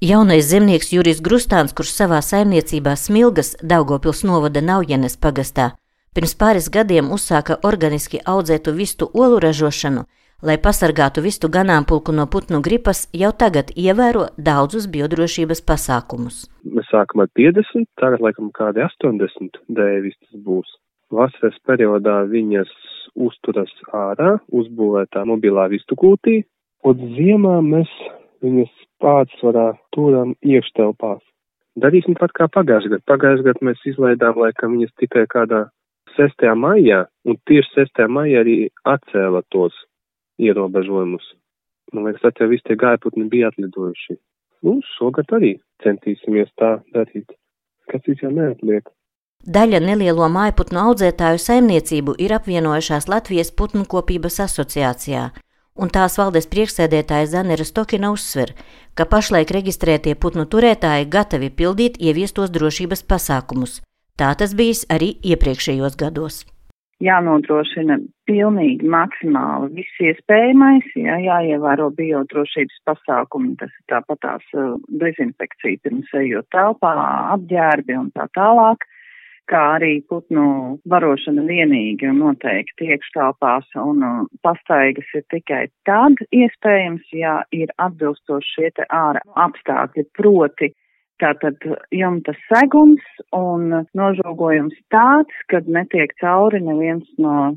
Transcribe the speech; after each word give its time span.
Jaunais 0.00 0.46
zemnieks 0.48 0.94
Jurijs 0.94 1.18
Grustāns, 1.20 1.74
kurš 1.76 1.90
savā 1.92 2.22
saimniecībā 2.24 2.94
Smilgas 2.96 3.50
Daugopils 3.60 4.22
novada 4.24 4.62
Naujenes 4.64 5.18
pagastā, 5.20 5.66
pirms 6.16 6.32
pāris 6.40 6.70
gadiem 6.72 7.10
uzsāka 7.12 7.58
organiski 7.70 8.22
audzētu 8.34 8.72
vistu 8.78 9.10
olu 9.12 9.42
ražošanu, 9.44 10.06
lai 10.40 10.56
pasargātu 10.56 11.20
vistu 11.28 11.52
ganāmpulku 11.52 12.16
no 12.16 12.24
putnu 12.32 12.62
gripas, 12.64 13.02
jau 13.12 13.34
tagad 13.44 13.74
ievēro 13.76 14.24
daudzus 14.40 14.88
biodrošības 14.88 15.60
pasākumus. 15.68 16.46
Mēs 16.64 16.88
sākam 16.88 17.26
ar 17.26 17.32
50, 17.36 17.92
tagad 18.00 18.24
laikam 18.24 18.48
kādi 18.56 18.80
80 18.88 19.60
dēvistas 19.68 20.32
būs. 20.48 20.78
Vasaras 21.12 21.60
periodā 21.68 22.22
viņas 22.24 22.72
uzturas 23.28 23.76
ārā, 23.92 24.38
uzbūvētā 24.48 25.28
mobilā 25.28 25.68
vistu 25.68 25.92
kūtī, 25.92 26.46
un 26.88 27.10
ziemā 27.20 27.58
mēs 27.68 27.98
viņas 28.40 28.86
pārsvarā 29.02 29.72
turam 29.96 30.34
iekštelpās. 30.44 31.22
Darīsim 31.80 32.16
pat 32.18 32.32
kā 32.36 32.48
pagājušajā 32.52 32.96
gadā. 32.96 33.06
Pagājušajā 33.12 33.46
gadā 33.48 33.66
mēs 33.68 33.84
izlaidām 33.92 34.40
laikam 34.42 34.76
viņas 34.76 34.96
tikai 35.00 35.26
kādā 35.30 35.66
6. 36.16 36.46
maijā, 36.58 37.04
un 37.24 37.38
tieši 37.48 37.76
6. 37.78 38.06
maijā 38.10 38.42
arī 38.44 38.56
atcēla 38.84 39.42
tos 39.54 39.76
ierobežojumus. 40.42 41.26
Man 41.94 42.06
liekas, 42.06 42.22
tad 42.22 42.42
jau 42.42 42.50
visi 42.50 42.66
tie 42.66 42.76
gaiputni 42.78 43.28
bija 43.30 43.50
atlidojuši. 43.50 44.18
Nu, 44.66 44.78
šogad 44.96 45.30
arī 45.36 45.56
centīsimies 45.84 46.50
tā 46.60 46.78
darīt. 46.94 47.30
Kas 47.90 48.02
cits 48.06 48.22
jau 48.24 48.30
neatliek. 48.34 48.90
Daļa 49.40 49.80
nelielo 49.80 50.26
mājputnu 50.28 50.82
audzētāju 50.90 51.40
saimniecību 51.40 52.18
ir 52.20 52.34
apvienojušās 52.36 53.08
Latvijas 53.08 53.54
putnu 53.56 53.86
kopības 53.88 54.36
asociācijā 54.44 55.30
un 55.76 55.90
tās 55.92 56.18
valdes 56.20 56.48
priekšsēdētāja 56.50 57.30
Zanera 57.34 57.66
Stokina 57.66 58.10
uzsver, 58.14 58.54
ka 58.94 59.06
pašlaik 59.06 59.52
reģistrētie 59.54 60.16
putnu 60.18 60.46
turētāji 60.50 61.10
gatavi 61.14 61.50
pildīt 61.50 62.00
ieviestos 62.00 62.52
drošības 62.54 63.04
pasākumus. 63.10 63.80
Tā 64.20 64.32
tas 64.36 64.54
bijis 64.56 64.84
arī 64.92 65.14
iepriekšējos 65.24 65.96
gados. 66.00 66.42
Jānodrošina 67.00 67.96
pilnīgi 68.28 68.84
maksimāli 68.92 69.70
viss 69.78 70.02
iespējamais, 70.04 70.90
jā, 71.00 71.16
jāievēro 71.24 71.88
biodrošības 71.96 72.82
pasākumi, 72.90 73.54
tas 73.62 73.72
ir 73.72 73.86
tāpat 73.88 74.20
tās 74.20 74.50
uh, 74.52 74.74
dezinfekcija 75.00 75.80
pirms 75.86 76.12
ejot 76.20 76.50
telpā, 76.52 76.92
apģērbi 77.38 77.96
un 78.02 78.10
tā 78.12 78.28
tālāk 78.36 78.84
kā 79.50 79.62
arī 79.76 79.92
putnu 80.08 80.44
barošana 80.90 81.44
vienīgi 81.48 82.08
un 82.10 82.20
noteikti 82.22 82.90
iekštāpās 82.94 83.72
un 83.82 84.04
pastaigas 84.46 85.08
ir 85.16 85.24
tikai 85.34 85.64
tad 85.88 86.20
iespējams, 86.30 87.08
ja 87.12 87.40
ir 87.54 87.72
atbilstoši 87.78 88.54
šie 88.54 88.70
te 88.78 88.86
ārā 88.94 89.22
apstākļi, 89.46 90.06
proti 90.18 90.70
tātad 91.20 91.60
jumta 91.94 92.34
segums 92.48 93.04
un 93.36 93.84
nožogojums 93.96 94.78
tāds, 94.94 95.42
kad 95.52 95.68
netiek 95.68 96.14
cauri 96.22 96.62
neviens 96.64 97.06
no 97.18 97.52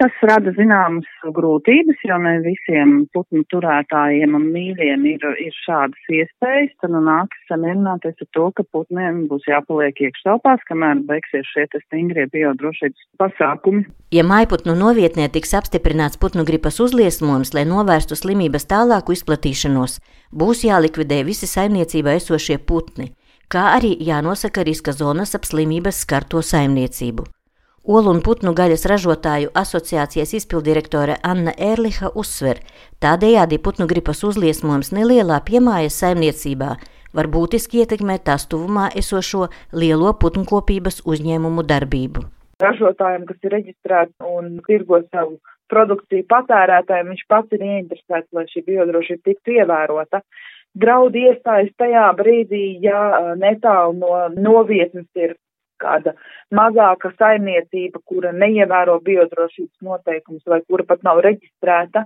Tas 0.00 0.14
rada 0.24 0.48
zināmas 0.56 1.08
grūtības, 1.36 1.98
jo 2.08 2.16
ne 2.24 2.38
visiem 2.40 2.94
putnu 3.12 3.42
turētājiem 3.52 4.32
un 4.38 4.46
mīļiem 4.54 5.02
ir, 5.10 5.26
ir 5.44 5.58
šādas 5.66 6.06
iespējas. 6.16 6.70
Tad 6.80 6.94
nu 6.94 7.02
nākas 7.04 7.42
samierināties 7.50 8.24
ar 8.24 8.28
to, 8.32 8.46
ka 8.56 8.64
putniem 8.72 9.26
būs 9.28 9.44
jāpaliek 9.50 10.00
iekštelpās, 10.06 10.64
kamēr 10.70 11.02
beigsies 11.10 11.50
šie 11.52 11.66
stingrie 11.82 12.24
biodrošības 12.32 13.04
pasākumi. 13.20 13.84
Ja 14.16 14.24
maiputnu 14.24 14.72
novietnē 14.80 15.28
tiks 15.34 15.52
apstiprināts 15.60 16.16
putnu 16.16 16.46
gripas 16.48 16.80
uzliesmojums, 16.80 17.52
lai 17.52 17.66
novērstu 17.68 18.16
slimības 18.16 18.64
tālāku 18.72 19.12
izplatīšanos, 19.12 19.98
būs 20.32 20.64
jālikvidē 20.70 21.20
visi 21.28 21.50
saimniecībā 21.52 22.16
esošie 22.16 22.56
putni, 22.64 23.12
kā 23.52 23.68
arī 23.76 23.92
jānosaka 24.00 24.64
riska 24.64 24.96
zonas 24.96 25.36
ap 25.36 25.44
slimības 25.44 26.00
skarto 26.06 26.40
saimniecību. 26.40 27.28
Olu 27.82 28.12
un 28.14 28.20
putnu 28.22 28.52
gaļas 28.54 28.84
ražotāju 28.86 29.48
asociācijas 29.58 30.36
izpildirektore 30.38 31.16
Anna 31.26 31.50
Ērliha 31.58 32.12
uzsver, 32.14 32.60
tādējādi 33.02 33.58
putnu 33.58 33.88
gripas 33.90 34.20
uzliesmojums 34.22 34.92
nelielā 34.94 35.40
piemājas 35.42 35.96
saimniecībā 35.98 36.76
var 37.10 37.28
būtiski 37.34 37.82
ietekmēt 37.82 38.22
tās 38.28 38.46
tuvumā 38.46 38.86
esošo 38.94 39.48
lielo 39.74 40.12
putnkopības 40.14 41.02
uzņēmumu 41.10 41.66
darbību. 41.66 42.22
Ražotājiem, 42.62 43.26
kas 43.26 43.42
ir 43.42 43.54
reģistrēti 43.56 44.30
un 44.30 44.60
tirgo 44.68 45.02
savu 45.08 45.40
produkciju 45.66 46.28
patērētājiem, 46.30 47.10
viņš 47.10 47.28
pats 47.34 47.58
ir 47.58 47.66
ieinteresēts, 47.66 48.30
lai 48.30 48.46
šī 48.52 48.62
biodrošība 48.68 49.26
tiktu 49.26 49.58
ievērota. 49.58 50.22
Draudi 50.78 51.26
iestājas 51.32 51.74
tajā 51.82 52.06
brīdī, 52.14 52.78
ja 52.86 53.34
netālu 53.42 53.98
no 53.98 54.28
novietnes 54.38 55.10
ir 55.18 55.34
kāda 55.82 56.14
mazāka 56.54 57.12
saimniecība, 57.18 58.02
kura 58.08 58.32
neievēro 58.36 58.98
biodrošības 59.04 59.86
noteikumus 59.86 60.44
vai 60.48 60.60
kura 60.68 60.86
pat 60.88 61.02
nav 61.06 61.22
reģistrēta, 61.24 62.04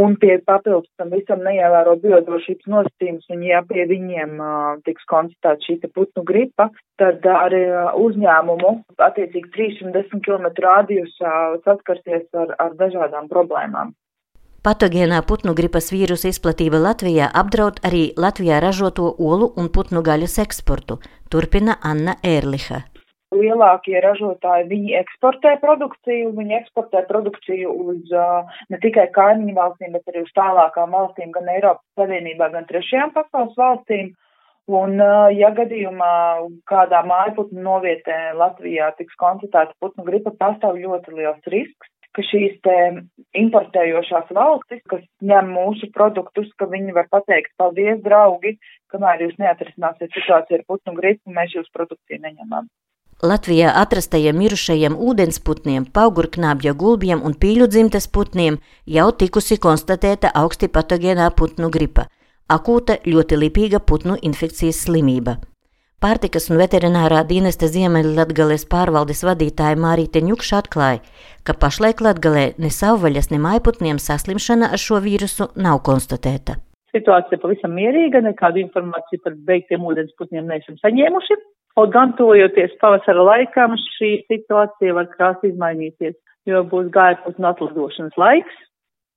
un 0.00 0.16
pie 0.20 0.38
papildus 0.46 0.88
tam 0.98 1.10
visam 1.12 1.42
neievēro 1.44 1.96
biodrošības 2.02 2.70
nosacījumus, 2.72 3.26
un 3.34 3.42
ja 3.44 3.60
pie 3.68 3.84
viņiem 3.90 4.38
uh, 4.40 4.78
tiks 4.86 5.04
konstatēta 5.10 5.60
šī 5.66 5.90
putnu 5.92 6.24
gripa, 6.24 6.70
tad 7.00 7.26
arī 7.28 7.66
uzņēmumu 8.00 8.72
attiecīgi 9.08 9.52
310 9.56 10.24
km 10.24 10.48
rādījusā 10.68 11.34
saskarsies 11.66 12.24
ar, 12.32 12.56
ar 12.58 12.72
dažādām 12.80 13.28
problēmām. 13.32 13.92
Patogēnā 14.64 15.18
putnu 15.28 15.52
gripas 15.52 15.90
vīrusa 15.92 16.30
izplatība 16.32 16.80
Latvijā 16.80 17.28
apdraud 17.36 17.82
arī 17.84 18.06
Latvijā 18.16 18.62
ražoto 18.64 19.10
olu 19.20 19.50
un 19.60 19.68
putnu 19.68 20.00
gaļas 20.00 20.38
eksportu, 20.46 20.96
turpina 21.28 21.76
Anna 21.84 22.16
Ērliha 22.24 22.80
lielākie 23.34 23.96
ražotāji, 24.04 24.68
viņi 24.70 24.96
eksportē 25.00 25.54
produkciju, 25.62 26.32
viņi 26.38 26.58
eksportē 26.60 27.04
produkciju 27.08 27.72
uz 27.84 28.12
uh, 28.14 28.58
ne 28.72 28.80
tikai 28.82 29.06
kaimiņu 29.14 29.56
valstīm, 29.58 29.94
bet 29.96 30.12
arī 30.12 30.24
uz 30.24 30.34
tālākām 30.38 30.94
valstīm, 30.96 31.32
gan 31.34 31.50
Eiropas 31.54 31.84
Savienībā, 32.00 32.50
gan 32.54 32.68
trešajām 32.70 33.14
pasaules 33.16 33.56
valstīm. 33.60 34.12
Un, 34.72 34.96
uh, 34.96 35.28
ja 35.36 35.50
gadījumā 35.56 36.12
kādā 36.70 37.02
mājputnu 37.04 37.64
novietē 37.66 38.32
Latvijā 38.38 38.94
tiks 38.98 39.18
konstatēta 39.20 39.76
putnu 39.80 40.06
gripa, 40.06 40.32
pastāv 40.40 40.80
ļoti 40.80 41.18
liels 41.18 41.52
risks, 41.52 41.90
ka 42.14 42.22
šīs 42.22 42.54
te 42.64 42.76
importējošās 43.40 44.30
valstis, 44.38 44.82
kas 44.90 45.02
ņem 45.30 45.50
mūsu 45.56 45.90
produktus, 45.94 46.48
ka 46.60 46.68
viņi 46.70 46.94
var 46.96 47.10
pateikt, 47.12 47.52
paldies, 47.60 48.00
draugi, 48.06 48.54
kamēr 48.94 49.26
jūs 49.26 49.36
neatrisināsiet 49.42 50.14
situāciju 50.14 50.60
ar 50.60 50.66
putnu 50.70 50.96
gripu, 51.00 51.34
mēs 51.34 51.56
jūsu 51.58 51.74
produkciju 51.74 52.22
neņemam. 52.22 52.70
Latvijā 53.24 53.70
atrastajiem 53.80 54.36
mirušajiem 54.36 54.96
ūdensputniem, 55.00 55.86
paugurknābja 55.96 56.74
gulbiem 56.76 57.22
un 57.24 57.32
pīļu 57.40 57.70
dzimtes 57.72 58.06
putniem 58.12 58.58
jau 58.96 59.06
tikusi 59.22 59.56
konstatēta 59.66 60.28
augsti 60.40 60.68
patogēnā 60.68 61.30
putnu 61.38 61.70
gripa- 61.72 62.04
akūta 62.56 62.98
ļoti 63.06 63.38
lipīga 63.40 63.80
putnu 63.80 64.18
infekcijas 64.28 64.82
slimība. 64.84 65.38
Pārtikas 66.04 66.50
un 66.50 66.58
veterinārā 66.60 67.22
dienesta 67.24 67.64
Ziemeļlatgales 67.64 68.66
pārvaldes 68.68 69.24
vadītāja 69.24 69.80
Mārīte 69.80 70.20
Ņukša 70.20 70.60
atklāja, 70.60 71.00
ka 71.44 71.54
pašlaik 71.54 72.04
Latgalē 72.04 72.44
ne 72.58 72.68
savvaļas, 72.68 73.30
ne 73.30 73.38
mājputniem 73.38 73.96
saslimšana 73.96 74.68
ar 74.72 74.78
šo 74.78 75.00
vīrusu 75.00 75.48
nav 75.56 75.80
konstatēta. 75.88 76.60
Situācija 76.92 77.40
pavisam 77.40 77.72
mierīga, 77.72 78.20
nekādu 78.20 78.60
informāciju 78.60 79.24
par 79.24 79.32
beigtiem 79.48 79.80
ūdensputniem 79.80 80.44
neesam 80.44 80.76
saņēmuši. 80.84 81.40
Kaut 81.74 81.90
gan 81.90 82.12
tojoties 82.18 82.76
pavasara 82.78 83.24
laikam, 83.26 83.74
šī 83.96 84.10
situācija 84.30 84.94
var 84.94 85.08
krāsi 85.10 85.50
izmainīties, 85.50 86.14
jo 86.46 86.60
būs 86.70 86.92
gājpus 86.94 87.40
un 87.40 87.48
atlidošanas 87.50 88.20
laiks, 88.20 88.60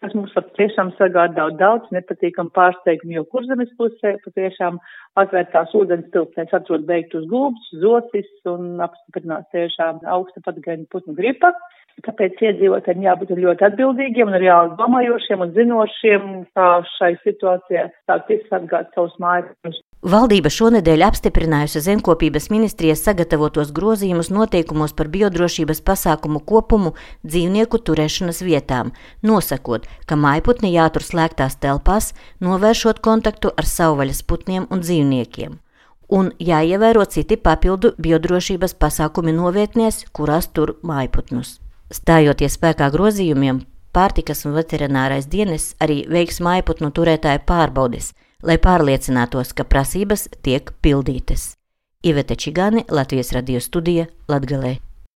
kas 0.00 0.14
mums 0.16 0.32
var 0.36 0.46
tiešām 0.56 0.92
sagādāt 0.96 1.58
daudz 1.60 1.90
nepatīkam 1.94 2.48
pārsteigumu, 2.56 3.16
jo 3.18 3.24
kurzemes 3.32 3.72
pusē 3.80 4.14
patiešām 4.24 4.78
atvērtās 5.20 5.74
ūdens 5.76 6.08
tilpnēs 6.14 6.54
atrod 6.56 6.86
beigtus 6.88 7.26
gulbus, 7.32 7.68
zocis 7.82 8.30
un 8.52 8.78
apstiprinās 8.86 9.44
tiešām 9.54 10.00
augsta 10.16 10.44
patogēna 10.46 10.88
putnu 10.94 11.16
gripa. 11.18 11.52
Tāpēc 12.06 12.38
iedzīvotājiem 12.46 13.04
jābūt 13.08 13.34
ļoti 13.42 13.64
atbildīgiem 13.66 14.30
un 14.30 14.38
arī 14.38 14.52
domājošiem 14.78 15.42
un 15.42 15.54
zinošiem, 15.56 16.28
kā 16.54 16.68
šai 16.94 17.16
situācijā 17.24 17.88
sākt 18.06 18.30
izsargāt 18.36 18.94
savus 18.94 19.18
mājus. 19.18 19.82
Valdība 19.98 20.46
šonedēļ 20.54 21.02
apstiprinājusi 21.08 21.80
zemkopības 21.82 22.44
ministrijas 22.54 23.00
sagatavotos 23.02 23.72
grozījumus 23.74 24.30
noteikumos 24.30 24.92
par 24.94 25.08
biodrošības 25.10 25.80
pasākumu 25.82 26.38
kopumu 26.46 26.92
dzīvnieku 27.26 27.80
turēšanas 27.82 28.38
vietām, 28.46 28.92
nosakot, 29.26 29.88
ka 30.06 30.14
mājputni 30.14 30.70
jātur 30.76 31.02
slēgtās 31.02 31.58
telpās, 31.58 32.12
novēršot 32.38 33.02
kontaktu 33.02 33.50
ar 33.50 33.66
savvaļas 33.66 34.22
putniem 34.22 34.70
un 34.70 34.86
dzīvniekiem 34.86 35.58
un 36.08 36.30
jāievēro 36.40 37.04
citi 37.04 37.36
papildu 37.36 37.92
biodrošības 38.00 38.74
pasākumi 38.80 39.34
novietnēs, 39.36 40.06
kurās 40.12 40.48
tur 40.52 40.78
mājputnus. 40.82 41.58
Stājoties 41.92 42.56
spēkā 42.56 42.88
grozījumiem, 42.94 43.60
pārtikas 43.92 44.46
un 44.48 44.56
veterinārais 44.56 45.28
dienas 45.28 45.74
arī 45.84 46.02
veiks 46.08 46.40
mājputnu 46.44 46.90
turētāju 46.96 47.44
pārbaudes, 47.48 48.12
lai 48.42 48.58
pārliecinātos, 48.62 49.54
ka 49.54 49.64
prasības 49.64 50.28
tiek 50.42 50.70
pildītas. 50.82 51.54
Iveta 52.06 52.36
Čigāne, 52.38 52.84
Latvijas 52.90 53.32
radio 53.34 53.60
studija 53.60 54.06
Latgalē. 54.30 54.87